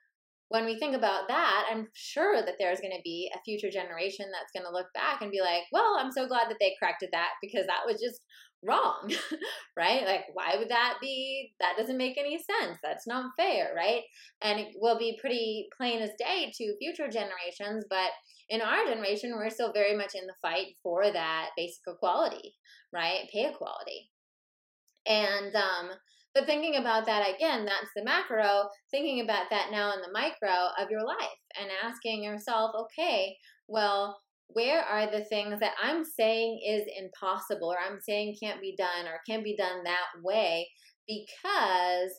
when 0.49 0.65
we 0.65 0.77
think 0.79 0.95
about 0.95 1.27
that, 1.27 1.65
I'm 1.71 1.87
sure 1.93 2.41
that 2.43 2.55
there's 2.59 2.79
going 2.79 2.95
to 2.95 3.01
be 3.03 3.31
a 3.35 3.41
future 3.43 3.69
generation 3.69 4.27
that's 4.31 4.51
going 4.53 4.65
to 4.65 4.75
look 4.75 4.87
back 4.93 5.21
and 5.21 5.31
be 5.31 5.41
like, 5.41 5.63
well, 5.71 5.97
I'm 5.99 6.11
so 6.11 6.27
glad 6.27 6.49
that 6.49 6.57
they 6.59 6.75
corrected 6.79 7.09
that 7.11 7.31
because 7.41 7.65
that 7.67 7.85
was 7.85 7.99
just 7.99 8.21
wrong, 8.65 9.11
right? 9.77 10.05
Like, 10.05 10.25
why 10.33 10.55
would 10.57 10.69
that 10.69 10.95
be? 11.01 11.53
That 11.59 11.73
doesn't 11.77 11.97
make 11.97 12.17
any 12.17 12.37
sense. 12.37 12.77
That's 12.83 13.07
not 13.07 13.31
fair, 13.37 13.73
right? 13.75 14.03
And 14.41 14.59
it 14.59 14.69
will 14.75 14.97
be 14.97 15.17
pretty 15.19 15.67
plain 15.75 16.01
as 16.01 16.11
day 16.17 16.51
to 16.55 16.77
future 16.79 17.09
generations. 17.09 17.85
But 17.89 18.11
in 18.49 18.61
our 18.61 18.85
generation, 18.85 19.33
we're 19.35 19.49
still 19.49 19.73
very 19.73 19.95
much 19.97 20.15
in 20.15 20.27
the 20.27 20.35
fight 20.41 20.75
for 20.81 21.11
that 21.11 21.49
basic 21.57 21.81
equality, 21.87 22.53
right? 22.93 23.27
Pay 23.33 23.49
equality. 23.51 24.11
And, 25.05 25.55
um, 25.55 25.89
but 26.33 26.45
thinking 26.45 26.75
about 26.77 27.05
that 27.05 27.35
again, 27.35 27.65
that's 27.65 27.91
the 27.95 28.03
macro, 28.03 28.69
thinking 28.91 29.21
about 29.21 29.49
that 29.51 29.69
now 29.71 29.93
in 29.93 30.01
the 30.01 30.11
micro 30.11 30.69
of 30.79 30.89
your 30.89 31.05
life 31.05 31.17
and 31.59 31.69
asking 31.83 32.23
yourself, 32.23 32.71
okay, 32.75 33.35
well, 33.67 34.19
where 34.47 34.81
are 34.81 35.09
the 35.09 35.25
things 35.25 35.59
that 35.59 35.73
I'm 35.81 36.03
saying 36.03 36.59
is 36.67 36.83
impossible 36.99 37.71
or 37.71 37.77
I'm 37.79 37.99
saying 38.01 38.37
can't 38.41 38.61
be 38.61 38.75
done 38.77 39.07
or 39.07 39.19
can't 39.27 39.43
be 39.43 39.55
done 39.55 39.83
that 39.83 40.23
way 40.23 40.69
because 41.07 42.11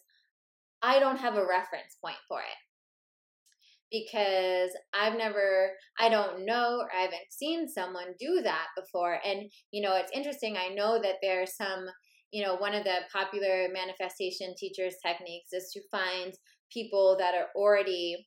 I 0.83 0.99
don't 0.99 1.19
have 1.19 1.37
a 1.37 1.47
reference 1.47 1.97
point 2.03 2.19
for 2.29 2.41
it. 2.41 2.59
Because 3.91 4.71
I've 4.93 5.17
never, 5.17 5.71
I 5.99 6.09
don't 6.09 6.45
know, 6.45 6.81
or 6.81 6.89
I 6.93 7.03
haven't 7.03 7.31
seen 7.31 7.69
someone 7.69 8.15
do 8.19 8.41
that 8.43 8.67
before. 8.77 9.19
And, 9.25 9.51
you 9.71 9.83
know, 9.83 9.95
it's 9.97 10.11
interesting. 10.13 10.57
I 10.57 10.75
know 10.75 11.01
that 11.01 11.17
there's 11.23 11.57
some, 11.57 11.87
you 12.35 12.43
know, 12.43 12.57
one 12.57 12.75
of 12.75 12.83
the 12.83 12.97
popular 13.13 13.69
manifestation 13.73 14.57
teachers' 14.59 14.97
techniques 15.07 15.53
is 15.53 15.71
to 15.73 15.81
find 15.89 16.35
people 16.69 17.15
that 17.21 17.33
are 17.33 17.47
already 17.55 18.27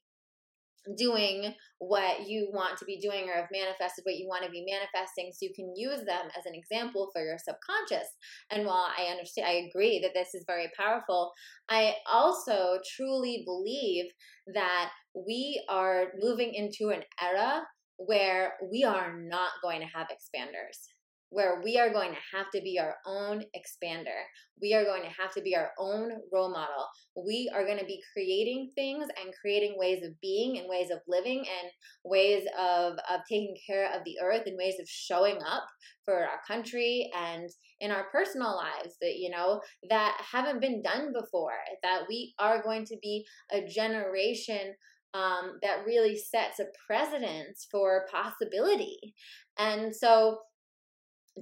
doing 0.96 1.54
what 1.80 2.26
you 2.26 2.48
want 2.54 2.78
to 2.78 2.86
be 2.86 2.98
doing 3.02 3.28
or 3.28 3.34
have 3.34 3.50
manifested 3.52 4.06
what 4.06 4.16
you 4.16 4.26
want 4.26 4.46
to 4.46 4.50
be 4.50 4.66
manifesting 4.66 5.30
so 5.34 5.40
you 5.42 5.52
can 5.54 5.74
use 5.76 6.06
them 6.06 6.30
as 6.40 6.46
an 6.46 6.56
example 6.56 7.10
for 7.12 7.22
your 7.22 7.38
subconscious. 7.38 8.08
And 8.50 8.66
while 8.66 8.88
i 8.98 9.12
understand 9.12 9.48
i 9.50 9.68
agree 9.68 10.00
that 10.00 10.14
this 10.14 10.34
is 10.34 10.46
very 10.48 10.72
powerful 10.80 11.34
i 11.68 11.96
also 12.10 12.80
truly 12.96 13.44
believe 13.46 14.06
that 14.54 14.92
we 15.14 15.62
are 15.68 16.14
moving 16.22 16.54
into 16.54 16.96
an 16.96 17.04
era 17.22 17.64
where 17.98 18.54
we 18.72 18.86
are 18.86 19.20
not 19.20 19.52
going 19.62 19.82
to 19.82 19.88
have 19.88 20.08
expanders 20.08 20.88
where 21.30 21.62
we 21.64 21.78
are 21.78 21.92
going 21.92 22.12
to 22.12 22.38
have 22.38 22.50
to 22.54 22.62
be 22.62 22.80
our 22.80 22.96
own 23.06 23.44
expander. 23.56 24.20
We 24.62 24.74
are 24.74 24.86
going 24.86 25.04
to 25.04 25.22
have 25.22 25.34
to 25.34 25.42
be 25.42 25.56
our 25.56 25.72
own 25.78 26.12
role 26.34 26.50
model. 26.50 26.88
We 27.16 27.52
are 27.54 27.66
going 27.66 27.80
to 27.80 27.86
be 27.86 28.02
creating 28.14 28.72
things 28.76 29.08
and 29.22 29.34
creating 29.40 29.76
ways 29.78 30.04
of 30.04 30.20
being 30.22 30.58
and 30.58 30.70
ways 30.70 30.90
of 30.90 31.00
living 31.08 31.40
and 31.40 31.72
ways 32.06 32.46
of, 32.58 32.94
of 33.12 33.22
taking 33.30 33.56
care 33.68 33.94
of 33.94 34.04
the 34.06 34.18
earth 34.24 34.44
and 34.46 34.58
ways 34.58 34.76
of 34.80 34.88
showing 34.88 35.38
up 35.46 35.66
for 36.06 36.16
our 36.16 36.40
country 36.48 37.10
and 37.16 37.50
in 37.82 37.92
our 37.92 38.06
personal 38.12 38.56
lives 38.56 38.96
that, 39.02 39.18
you 39.18 39.30
know, 39.30 39.62
that 39.90 40.18
haven't 40.32 40.62
been 40.62 40.82
done 40.82 41.14
before. 41.14 41.52
That 41.84 42.04
we 42.10 42.34
are 42.40 42.64
going 42.64 42.86
to 42.86 42.98
be 43.02 43.26
a 43.52 43.66
generation 43.68 44.74
um, 45.14 45.60
that 45.62 45.86
really 45.86 46.18
sets 46.18 46.60
a 46.60 46.66
precedence 46.86 47.68
for 47.72 48.08
possibility. 48.12 49.14
And 49.58 49.96
so 49.96 50.40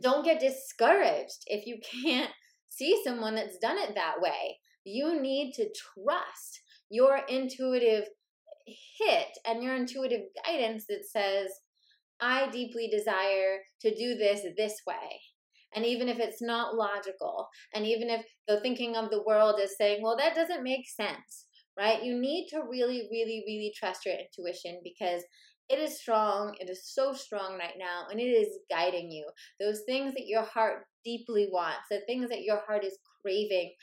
don't 0.01 0.25
get 0.25 0.39
discouraged 0.39 1.43
if 1.47 1.65
you 1.65 1.77
can't 2.03 2.31
see 2.69 3.01
someone 3.03 3.35
that's 3.35 3.57
done 3.57 3.77
it 3.77 3.95
that 3.95 4.21
way. 4.21 4.59
You 4.83 5.21
need 5.21 5.53
to 5.53 5.69
trust 5.73 6.61
your 6.89 7.21
intuitive 7.27 8.05
hit 8.65 9.37
and 9.45 9.63
your 9.63 9.75
intuitive 9.75 10.21
guidance 10.45 10.85
that 10.89 11.05
says, 11.09 11.51
I 12.19 12.49
deeply 12.49 12.87
desire 12.87 13.59
to 13.81 13.95
do 13.95 14.15
this 14.15 14.45
this 14.57 14.81
way. 14.87 15.21
And 15.75 15.85
even 15.85 16.07
if 16.07 16.19
it's 16.19 16.41
not 16.41 16.75
logical, 16.75 17.49
and 17.73 17.85
even 17.85 18.09
if 18.09 18.25
the 18.47 18.61
thinking 18.61 18.95
of 18.95 19.09
the 19.09 19.23
world 19.23 19.59
is 19.61 19.75
saying, 19.77 20.01
well, 20.01 20.15
that 20.17 20.35
doesn't 20.35 20.63
make 20.63 20.87
sense, 20.87 21.47
right? 21.77 22.01
You 22.01 22.17
need 22.17 22.47
to 22.51 22.61
really, 22.69 23.09
really, 23.11 23.43
really 23.45 23.73
trust 23.75 24.05
your 24.05 24.15
intuition 24.15 24.79
because 24.83 25.23
it 25.69 25.79
is 25.79 25.99
strong. 25.99 26.55
It 26.59 26.69
is 26.69 26.85
so 26.85 27.13
strong 27.13 27.57
right 27.57 27.75
now, 27.77 28.05
and 28.11 28.19
it 28.19 28.23
is 28.23 28.59
guiding 28.69 29.11
you. 29.11 29.27
Those 29.59 29.81
things 29.85 30.13
that 30.13 30.27
your 30.27 30.43
heart 30.43 30.85
deeply 31.03 31.47
wants, 31.51 31.87
the 31.89 32.01
things 32.07 32.29
that 32.29 32.43
your 32.43 32.61
heart 32.67 32.83
is 32.83 32.97
craving, 33.21 33.73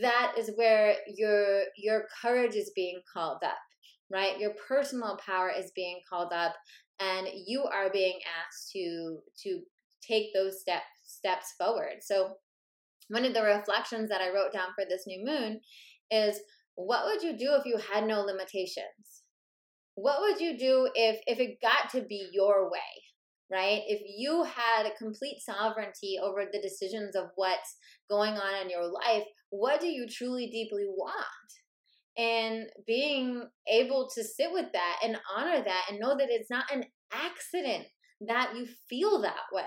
that 0.00 0.34
is 0.38 0.50
where 0.54 0.96
your 1.06 1.64
your 1.76 2.04
courage 2.22 2.54
is 2.54 2.72
being 2.74 3.00
called 3.12 3.42
up, 3.44 3.58
right? 4.10 4.38
Your 4.38 4.54
personal 4.66 5.18
power 5.24 5.50
is 5.50 5.72
being 5.74 6.00
called 6.08 6.32
up, 6.32 6.54
and 7.00 7.28
you 7.46 7.64
are 7.64 7.90
being 7.90 8.18
asked 8.46 8.70
to 8.72 9.18
to 9.42 9.60
take 10.06 10.32
those 10.32 10.60
steps 10.60 10.84
steps 11.04 11.54
forward. 11.58 12.02
So, 12.02 12.36
one 13.08 13.24
of 13.24 13.34
the 13.34 13.42
reflections 13.42 14.08
that 14.08 14.22
I 14.22 14.32
wrote 14.32 14.52
down 14.52 14.68
for 14.74 14.84
this 14.88 15.06
new 15.06 15.24
moon 15.24 15.60
is, 16.10 16.40
what 16.76 17.04
would 17.06 17.22
you 17.22 17.36
do 17.36 17.54
if 17.54 17.66
you 17.66 17.76
had 17.76 18.06
no 18.06 18.22
limitations? 18.22 19.24
What 19.94 20.20
would 20.20 20.40
you 20.40 20.56
do 20.58 20.88
if 20.94 21.20
if 21.26 21.38
it 21.38 21.58
got 21.60 21.90
to 21.90 22.02
be 22.02 22.28
your 22.32 22.70
way 22.70 22.78
right? 23.52 23.82
If 23.88 24.02
you 24.16 24.44
had 24.44 24.88
complete 24.96 25.38
sovereignty 25.40 26.20
over 26.22 26.44
the 26.44 26.62
decisions 26.62 27.16
of 27.16 27.30
what's 27.34 27.78
going 28.08 28.34
on 28.34 28.62
in 28.62 28.70
your 28.70 28.86
life 28.86 29.24
what 29.50 29.80
do 29.80 29.88
you 29.88 30.06
truly 30.08 30.46
deeply 30.46 30.86
want? 30.86 31.26
And 32.16 32.66
being 32.86 33.48
able 33.68 34.08
to 34.14 34.24
sit 34.24 34.52
with 34.52 34.66
that 34.72 35.00
and 35.04 35.18
honor 35.36 35.62
that 35.62 35.86
and 35.88 36.00
know 36.00 36.16
that 36.16 36.28
it's 36.30 36.50
not 36.50 36.70
an 36.72 36.84
accident 37.12 37.86
that 38.26 38.52
you 38.56 38.66
feel 38.88 39.22
that 39.22 39.46
way. 39.52 39.62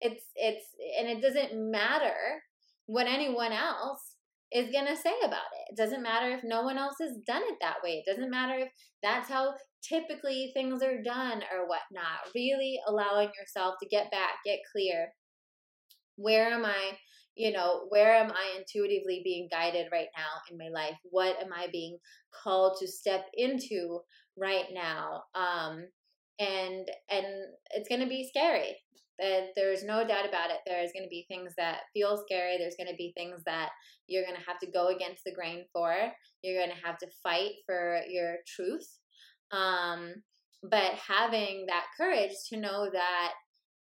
It's 0.00 0.24
it's 0.34 0.64
and 0.98 1.08
it 1.08 1.22
doesn't 1.22 1.70
matter 1.70 2.42
what 2.86 3.06
anyone 3.06 3.52
else 3.52 4.15
is 4.52 4.70
going 4.70 4.86
to 4.86 4.96
say 4.96 5.14
about 5.24 5.50
it. 5.58 5.72
It 5.72 5.76
doesn't 5.76 6.02
matter 6.02 6.30
if 6.30 6.40
no 6.44 6.62
one 6.62 6.78
else 6.78 6.96
has 7.00 7.16
done 7.26 7.42
it 7.44 7.56
that 7.60 7.76
way. 7.82 8.02
It 8.04 8.10
doesn't 8.10 8.30
matter 8.30 8.54
if 8.58 8.68
that's 9.02 9.28
how 9.28 9.54
typically 9.82 10.50
things 10.54 10.82
are 10.82 11.02
done 11.02 11.42
or 11.52 11.66
whatnot. 11.66 12.32
Really 12.34 12.78
allowing 12.86 13.30
yourself 13.38 13.74
to 13.82 13.88
get 13.88 14.10
back, 14.10 14.34
get 14.44 14.60
clear. 14.72 15.08
Where 16.16 16.48
am 16.48 16.64
I? 16.64 16.92
You 17.34 17.52
know, 17.52 17.86
where 17.90 18.14
am 18.14 18.30
I 18.30 18.58
intuitively 18.58 19.20
being 19.22 19.48
guided 19.50 19.88
right 19.92 20.08
now 20.16 20.40
in 20.50 20.56
my 20.56 20.68
life? 20.72 20.96
What 21.10 21.36
am 21.42 21.52
I 21.52 21.66
being 21.70 21.98
called 22.42 22.78
to 22.80 22.88
step 22.88 23.26
into 23.34 24.00
right 24.38 24.66
now? 24.72 25.24
Um, 25.34 25.84
and 26.38 26.86
and 27.10 27.26
it's 27.74 27.88
to 27.88 28.06
be 28.06 28.28
scary 28.28 28.76
that 29.18 29.48
there's 29.56 29.84
no 29.84 30.06
doubt 30.06 30.28
about 30.28 30.50
it. 30.50 30.58
There's 30.66 30.92
going 30.92 31.04
to 31.04 31.10
be 31.10 31.26
things 31.28 31.52
that 31.56 31.80
feel 31.92 32.22
scary. 32.26 32.58
There's 32.58 32.76
going 32.76 32.90
to 32.90 32.96
be 32.96 33.12
things 33.16 33.42
that 33.46 33.70
you're 34.06 34.24
going 34.24 34.36
to 34.36 34.46
have 34.46 34.58
to 34.60 34.70
go 34.70 34.88
against 34.88 35.24
the 35.24 35.32
grain 35.32 35.64
for. 35.72 35.94
You're 36.42 36.60
going 36.60 36.76
to 36.76 36.86
have 36.86 36.98
to 36.98 37.06
fight 37.22 37.52
for 37.66 38.00
your 38.08 38.36
truth. 38.46 38.88
Um, 39.52 40.14
but 40.62 40.94
having 40.94 41.66
that 41.68 41.86
courage 41.96 42.32
to 42.48 42.58
know 42.58 42.88
that 42.92 43.32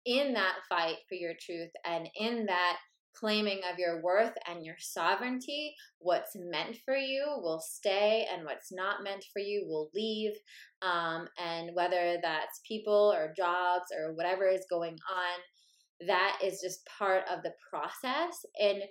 in 0.05 0.33
that 0.33 0.55
fight 0.69 0.97
for 1.09 1.15
your 1.15 1.33
truth 1.39 1.71
and 1.83 2.07
in 2.15 2.45
that 2.45 2.77
claiming 3.19 3.61
of 3.71 3.79
your 3.79 4.01
worth 4.01 4.33
and 4.49 4.65
your 4.65 4.75
sovereignty. 4.79 5.73
What's 5.99 6.35
meant 6.35 6.77
for 6.85 6.95
you 6.95 7.23
will 7.37 7.59
stay, 7.59 8.27
and 8.31 8.45
what's 8.45 8.71
not 8.71 9.03
meant 9.03 9.25
for 9.31 9.39
you 9.39 9.65
will 9.67 9.89
leave. 9.93 10.33
Um, 10.81 11.27
and 11.37 11.71
whether 11.73 12.17
that's 12.21 12.61
people 12.67 13.13
or 13.15 13.33
jobs 13.35 13.85
or 13.97 14.13
whatever 14.13 14.47
is 14.47 14.65
going 14.69 14.93
on, 14.93 16.07
that 16.07 16.39
is 16.43 16.61
just 16.61 16.87
part 16.97 17.23
of 17.31 17.41
the 17.43 17.53
process. 17.69 18.45
And 18.61 18.83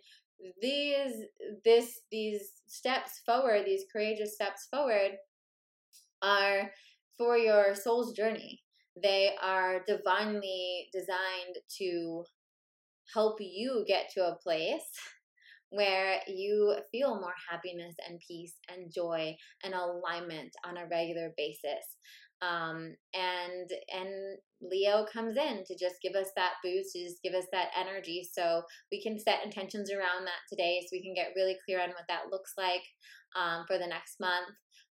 these 0.61 1.14
this 1.64 2.00
these 2.11 2.40
steps 2.66 3.21
forward, 3.25 3.64
these 3.64 3.85
courageous 3.93 4.35
steps 4.35 4.66
forward 4.71 5.12
are 6.23 6.71
for 7.16 7.37
your 7.37 7.75
soul's 7.75 8.14
journey. 8.14 8.62
They 9.00 9.35
are 9.43 9.83
divinely 9.87 10.88
designed 10.93 11.57
to 11.78 12.25
help 13.12 13.37
you 13.40 13.84
get 13.87 14.11
to 14.14 14.26
a 14.26 14.38
place 14.42 14.88
where 15.70 16.20
you 16.28 16.76
feel 16.92 17.20
more 17.20 17.34
happiness 17.50 17.94
and 18.08 18.20
peace 18.26 18.54
and 18.68 18.92
joy 18.94 19.34
and 19.64 19.75
alignment 19.75 20.52
on 20.64 20.76
a 20.76 20.87
regular 20.88 21.30
basis. 21.37 21.96
Um, 22.42 22.94
and 23.14 23.70
and 23.92 24.38
Leo 24.61 25.06
comes 25.12 25.37
in 25.37 25.64
to 25.66 25.76
just 25.78 25.96
give 26.02 26.14
us 26.14 26.28
that 26.37 26.54
boost, 26.62 26.92
to 26.92 27.02
just 27.02 27.23
give 27.23 27.34
us 27.34 27.46
that 27.52 27.68
energy, 27.78 28.28
so 28.30 28.62
we 28.92 29.02
can 29.02 29.18
set 29.18 29.44
intentions 29.44 29.90
around 29.90 30.25
that 30.25 30.44
today, 30.50 30.80
so 30.82 30.88
we 30.92 31.02
can 31.02 31.14
get 31.14 31.32
really 31.37 31.56
clear 31.64 31.80
on 31.80 31.90
what 31.90 32.04
that 32.08 32.30
looks 32.30 32.52
like 32.58 32.82
um, 33.37 33.64
for 33.66 33.78
the 33.78 33.87
next 33.87 34.20
month 34.20 34.54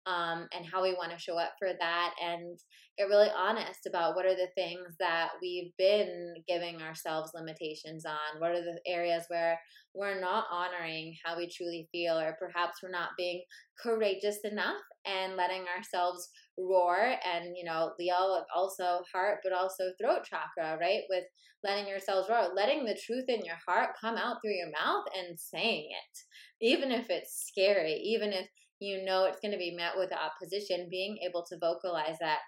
um, 0.07 0.47
and 0.55 0.65
how 0.65 0.81
we 0.81 0.93
want 0.93 1.11
to 1.11 1.19
show 1.19 1.37
up 1.37 1.53
for 1.59 1.69
that 1.79 2.13
and 2.23 2.57
get 2.97 3.09
really 3.09 3.29
honest 3.37 3.85
about 3.87 4.15
what 4.15 4.25
are 4.25 4.35
the 4.35 4.49
things 4.55 4.95
that 4.99 5.29
we've 5.41 5.71
been 5.77 6.33
giving 6.47 6.81
ourselves 6.81 7.31
limitations 7.35 8.05
on. 8.05 8.39
What 8.39 8.51
are 8.51 8.63
the 8.63 8.79
areas 8.87 9.25
where 9.27 9.59
we're 9.93 10.19
not 10.19 10.45
honoring 10.51 11.15
how 11.25 11.37
we 11.37 11.49
truly 11.49 11.89
feel, 11.91 12.17
or 12.17 12.37
perhaps 12.39 12.77
we're 12.81 12.91
not 12.91 13.09
being 13.17 13.43
courageous 13.81 14.37
enough 14.43 14.81
and 15.05 15.35
letting 15.35 15.65
ourselves 15.75 16.29
roar. 16.57 17.15
And, 17.25 17.55
you 17.55 17.63
know, 17.65 17.91
Leo 17.99 18.43
also 18.55 19.01
heart, 19.13 19.39
but 19.43 19.53
also 19.53 19.85
throat 19.99 20.21
chakra, 20.23 20.77
right? 20.79 21.01
With 21.09 21.23
letting 21.63 21.87
yourselves 21.87 22.29
roar, 22.29 22.49
letting 22.55 22.85
the 22.85 22.99
truth 23.05 23.25
in 23.27 23.43
your 23.43 23.57
heart 23.67 23.95
come 23.99 24.15
out 24.15 24.37
through 24.41 24.53
your 24.53 24.71
mouth 24.71 25.05
and 25.17 25.39
saying 25.39 25.89
it, 25.89 26.65
even 26.65 26.91
if 26.91 27.09
it's 27.09 27.45
scary, 27.47 27.93
even 27.93 28.31
if 28.33 28.47
you 28.79 29.03
know 29.03 29.25
it's 29.25 29.39
going 29.39 29.51
to 29.51 29.57
be 29.57 29.75
met 29.75 29.93
with 29.96 30.12
opposition, 30.12 30.88
being 30.89 31.17
able 31.27 31.46
to 31.50 31.57
vocalize 31.60 32.17
that. 32.19 32.39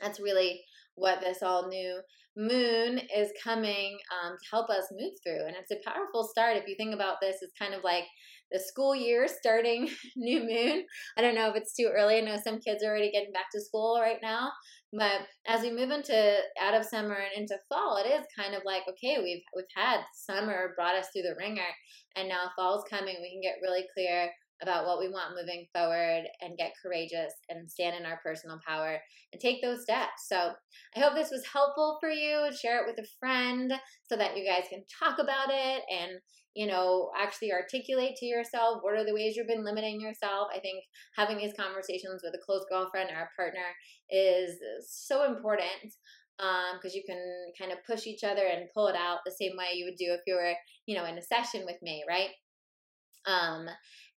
That's 0.00 0.20
really 0.20 0.62
what 0.94 1.20
this 1.20 1.42
all 1.42 1.68
new 1.68 2.00
moon 2.36 3.00
is 3.14 3.30
coming 3.42 3.98
um, 4.22 4.32
to 4.32 4.48
help 4.50 4.70
us 4.70 4.84
move 4.92 5.12
through. 5.22 5.46
And 5.46 5.56
it's 5.56 5.72
a 5.72 5.88
powerful 5.88 6.24
start. 6.24 6.56
If 6.56 6.68
you 6.68 6.74
think 6.76 6.94
about 6.94 7.16
this, 7.20 7.36
it's 7.42 7.52
kind 7.58 7.74
of 7.74 7.82
like 7.82 8.04
the 8.50 8.58
school 8.58 8.94
year 8.94 9.28
starting 9.28 9.88
new 10.16 10.40
moon. 10.40 10.84
I 11.16 11.22
don't 11.22 11.34
know 11.34 11.50
if 11.50 11.56
it's 11.56 11.74
too 11.74 11.90
early. 11.94 12.18
I 12.18 12.20
know 12.20 12.36
some 12.42 12.60
kids 12.60 12.82
are 12.82 12.88
already 12.88 13.10
getting 13.10 13.32
back 13.32 13.50
to 13.52 13.60
school 13.60 13.98
right 14.00 14.18
now. 14.22 14.50
But 14.92 15.22
as 15.46 15.62
we 15.62 15.70
move 15.70 15.90
into 15.90 16.38
out 16.60 16.74
of 16.74 16.84
summer 16.84 17.14
and 17.14 17.42
into 17.42 17.56
fall, 17.68 17.96
it 17.96 18.08
is 18.08 18.26
kind 18.36 18.54
of 18.54 18.62
like 18.64 18.82
okay, 18.88 19.18
we've 19.22 19.42
we've 19.54 19.64
had 19.76 20.00
summer 20.14 20.72
brought 20.74 20.96
us 20.96 21.06
through 21.12 21.22
the 21.22 21.36
ringer, 21.38 21.70
and 22.16 22.28
now 22.28 22.50
fall's 22.56 22.84
coming. 22.90 23.16
We 23.22 23.30
can 23.30 23.40
get 23.40 23.62
really 23.62 23.84
clear 23.94 24.30
about 24.62 24.86
what 24.86 24.98
we 24.98 25.08
want 25.08 25.34
moving 25.34 25.66
forward 25.74 26.24
and 26.40 26.58
get 26.58 26.72
courageous 26.82 27.32
and 27.48 27.70
stand 27.70 27.96
in 27.96 28.04
our 28.04 28.20
personal 28.22 28.58
power 28.66 28.98
and 29.32 29.40
take 29.40 29.62
those 29.62 29.82
steps. 29.82 30.28
So 30.28 30.52
I 30.96 31.00
hope 31.00 31.14
this 31.14 31.30
was 31.30 31.46
helpful 31.46 31.98
for 32.00 32.10
you. 32.10 32.50
Share 32.52 32.80
it 32.80 32.86
with 32.86 33.04
a 33.04 33.08
friend 33.18 33.72
so 34.08 34.16
that 34.16 34.36
you 34.36 34.44
guys 34.44 34.68
can 34.68 34.84
talk 34.98 35.18
about 35.18 35.48
it 35.50 35.82
and 35.90 36.20
you 36.54 36.66
know 36.66 37.10
actually 37.16 37.52
articulate 37.52 38.16
to 38.16 38.26
yourself 38.26 38.78
what 38.82 38.94
are 38.94 39.04
the 39.04 39.14
ways 39.14 39.36
you've 39.36 39.46
been 39.46 39.64
limiting 39.64 40.00
yourself 40.00 40.48
i 40.52 40.58
think 40.58 40.82
having 41.14 41.38
these 41.38 41.54
conversations 41.56 42.22
with 42.24 42.34
a 42.34 42.44
close 42.44 42.64
girlfriend 42.68 43.08
or 43.08 43.22
a 43.22 43.36
partner 43.36 43.66
is 44.10 44.58
so 44.84 45.24
important 45.32 45.94
because 46.36 46.92
um, 46.92 46.94
you 46.94 47.02
can 47.06 47.22
kind 47.58 47.70
of 47.70 47.78
push 47.86 48.06
each 48.06 48.24
other 48.24 48.42
and 48.42 48.68
pull 48.74 48.88
it 48.88 48.96
out 48.96 49.18
the 49.24 49.30
same 49.30 49.56
way 49.56 49.66
you 49.74 49.84
would 49.84 49.96
do 49.96 50.12
if 50.12 50.20
you 50.26 50.34
were 50.34 50.54
you 50.86 50.96
know 50.96 51.04
in 51.04 51.18
a 51.18 51.22
session 51.22 51.62
with 51.64 51.80
me 51.82 52.02
right 52.08 52.30
um, 53.26 53.66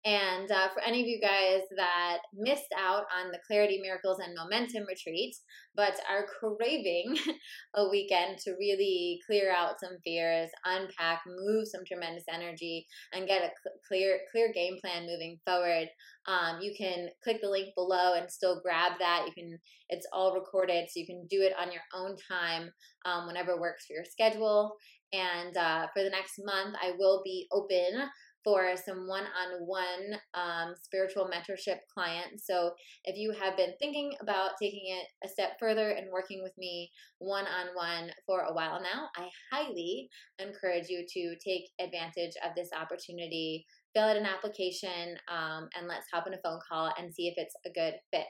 and 0.03 0.49
uh, 0.49 0.69
for 0.73 0.81
any 0.81 1.01
of 1.01 1.07
you 1.07 1.19
guys 1.21 1.61
that 1.77 2.19
missed 2.33 2.73
out 2.75 3.03
on 3.15 3.31
the 3.31 3.37
Clarity, 3.45 3.79
Miracles, 3.81 4.17
and 4.19 4.35
Momentum 4.35 4.85
retreat, 4.87 5.35
but 5.75 5.93
are 6.09 6.25
craving 6.39 7.17
a 7.75 7.87
weekend 7.87 8.39
to 8.39 8.55
really 8.59 9.19
clear 9.27 9.51
out 9.51 9.79
some 9.79 9.97
fears, 10.03 10.49
unpack, 10.65 11.21
move 11.27 11.67
some 11.67 11.85
tremendous 11.85 12.23
energy, 12.33 12.87
and 13.13 13.27
get 13.27 13.43
a 13.43 13.51
clear 13.87 14.21
clear 14.31 14.51
game 14.51 14.77
plan 14.81 15.05
moving 15.05 15.37
forward, 15.45 15.87
um, 16.27 16.61
you 16.61 16.73
can 16.75 17.09
click 17.23 17.37
the 17.41 17.49
link 17.49 17.69
below 17.75 18.15
and 18.15 18.31
still 18.31 18.59
grab 18.61 18.93
that. 18.99 19.25
You 19.27 19.33
can 19.33 19.59
it's 19.89 20.07
all 20.11 20.33
recorded, 20.33 20.89
so 20.89 20.99
you 20.99 21.05
can 21.05 21.27
do 21.29 21.41
it 21.41 21.53
on 21.59 21.71
your 21.71 21.81
own 21.93 22.15
time, 22.27 22.71
um, 23.05 23.27
whenever 23.27 23.59
works 23.59 23.85
for 23.85 23.93
your 23.93 24.05
schedule. 24.05 24.75
And 25.13 25.55
uh, 25.57 25.87
for 25.93 26.03
the 26.03 26.09
next 26.09 26.39
month, 26.43 26.75
I 26.81 26.93
will 26.97 27.21
be 27.23 27.47
open 27.51 28.07
for 28.43 28.73
some 28.75 29.07
one-on-one 29.07 30.19
um, 30.33 30.73
spiritual 30.81 31.29
mentorship 31.29 31.77
clients. 31.93 32.45
So 32.47 32.71
if 33.03 33.17
you 33.17 33.31
have 33.39 33.55
been 33.57 33.73
thinking 33.79 34.13
about 34.21 34.51
taking 34.61 34.83
it 34.85 35.07
a 35.23 35.29
step 35.29 35.51
further 35.59 35.91
and 35.91 36.11
working 36.11 36.41
with 36.41 36.53
me 36.57 36.89
one-on-one 37.19 38.11
for 38.25 38.41
a 38.41 38.53
while 38.53 38.81
now, 38.81 39.09
I 39.15 39.29
highly 39.51 40.09
encourage 40.39 40.89
you 40.89 41.05
to 41.07 41.35
take 41.43 41.65
advantage 41.79 42.33
of 42.45 42.55
this 42.55 42.69
opportunity. 42.75 43.65
Fill 43.93 44.05
out 44.05 44.17
an 44.17 44.25
application 44.25 45.17
um, 45.29 45.67
and 45.77 45.87
let's 45.87 46.07
hop 46.13 46.25
on 46.25 46.33
a 46.33 46.37
phone 46.43 46.59
call 46.69 46.93
and 46.97 47.13
see 47.13 47.27
if 47.27 47.35
it's 47.37 47.55
a 47.65 47.69
good 47.69 47.95
fit. 48.11 48.25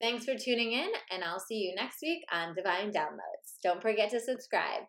Thanks 0.00 0.24
for 0.24 0.34
tuning 0.36 0.72
in, 0.72 0.88
and 1.10 1.22
I'll 1.22 1.40
see 1.40 1.56
you 1.56 1.74
next 1.74 1.98
week 2.02 2.24
on 2.32 2.54
Divine 2.54 2.92
Downloads. 2.92 3.58
Don't 3.62 3.80
forget 3.80 4.10
to 4.10 4.20
subscribe. 4.20 4.82